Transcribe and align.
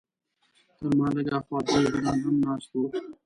تر 0.77 0.87
ما 0.97 1.07
لږ 1.15 1.27
هاخوا 1.33 1.57
دوه 1.65 1.79
یهودان 1.85 2.17
هم 2.25 2.35
ناست 2.45 2.71
وو. 2.73 2.83